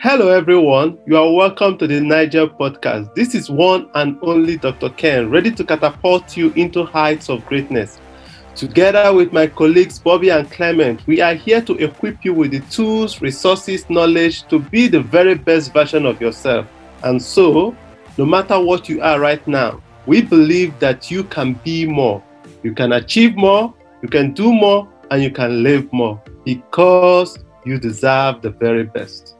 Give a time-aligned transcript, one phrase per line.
[0.00, 0.96] Hello, everyone.
[1.06, 3.12] You are welcome to the Niger podcast.
[3.16, 4.90] This is one and only Dr.
[4.90, 7.98] Ken, ready to catapult you into heights of greatness.
[8.54, 12.60] Together with my colleagues Bobby and Clement, we are here to equip you with the
[12.70, 16.68] tools, resources, knowledge to be the very best version of yourself.
[17.02, 17.76] And so,
[18.16, 22.22] no matter what you are right now, we believe that you can be more.
[22.62, 27.36] You can achieve more, you can do more, and you can live more because
[27.66, 29.34] you deserve the very best.